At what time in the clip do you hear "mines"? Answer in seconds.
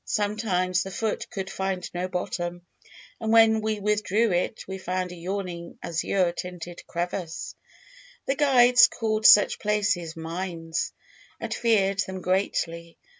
10.17-10.91